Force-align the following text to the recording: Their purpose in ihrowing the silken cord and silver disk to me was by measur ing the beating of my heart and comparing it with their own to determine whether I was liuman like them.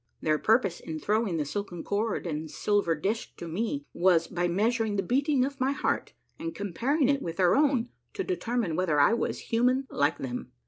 Their 0.19 0.39
purpose 0.39 0.79
in 0.79 0.99
ihrowing 0.99 1.37
the 1.37 1.45
silken 1.45 1.83
cord 1.83 2.25
and 2.25 2.49
silver 2.49 2.95
disk 2.95 3.35
to 3.37 3.47
me 3.47 3.85
was 3.93 4.25
by 4.25 4.47
measur 4.47 4.83
ing 4.87 4.95
the 4.95 5.03
beating 5.03 5.45
of 5.45 5.59
my 5.59 5.73
heart 5.73 6.13
and 6.39 6.55
comparing 6.55 7.07
it 7.07 7.21
with 7.21 7.37
their 7.37 7.55
own 7.55 7.89
to 8.15 8.23
determine 8.23 8.75
whether 8.75 8.99
I 8.99 9.13
was 9.13 9.51
liuman 9.51 9.85
like 9.91 10.17
them. 10.17 10.53